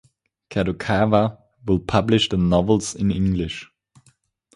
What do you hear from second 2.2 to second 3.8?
the novels in English.